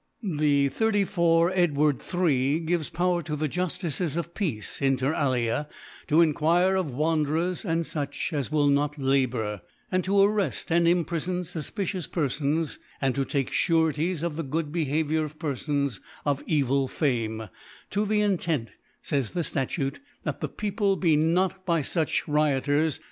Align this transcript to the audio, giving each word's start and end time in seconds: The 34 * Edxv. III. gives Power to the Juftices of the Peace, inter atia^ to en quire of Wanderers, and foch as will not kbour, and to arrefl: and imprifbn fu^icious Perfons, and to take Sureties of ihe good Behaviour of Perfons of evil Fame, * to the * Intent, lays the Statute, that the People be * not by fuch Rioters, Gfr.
The 0.23 0.69
34 0.69 1.51
* 1.51 1.55
Edxv. 1.55 2.27
III. 2.27 2.59
gives 2.61 2.89
Power 2.89 3.21
to 3.21 3.35
the 3.35 3.47
Juftices 3.47 4.17
of 4.17 4.25
the 4.25 4.31
Peace, 4.31 4.81
inter 4.81 5.13
atia^ 5.13 5.67
to 6.07 6.21
en 6.23 6.33
quire 6.33 6.75
of 6.75 6.89
Wanderers, 6.89 7.63
and 7.63 7.85
foch 7.85 8.33
as 8.33 8.51
will 8.51 8.65
not 8.65 8.93
kbour, 8.95 9.61
and 9.91 10.03
to 10.03 10.13
arrefl: 10.13 10.71
and 10.71 10.87
imprifbn 10.87 11.41
fu^icious 11.41 12.09
Perfons, 12.09 12.79
and 12.99 13.13
to 13.13 13.23
take 13.23 13.51
Sureties 13.51 14.23
of 14.23 14.39
ihe 14.39 14.49
good 14.49 14.71
Behaviour 14.71 15.23
of 15.23 15.37
Perfons 15.37 15.99
of 16.25 16.43
evil 16.47 16.87
Fame, 16.87 17.47
* 17.67 17.89
to 17.91 18.03
the 18.03 18.21
* 18.21 18.23
Intent, 18.23 18.71
lays 19.11 19.29
the 19.29 19.43
Statute, 19.43 19.99
that 20.23 20.41
the 20.41 20.49
People 20.49 20.95
be 20.95 21.15
* 21.15 21.15
not 21.35 21.63
by 21.63 21.83
fuch 21.83 22.23
Rioters, 22.25 22.97
Gfr. 22.97 22.99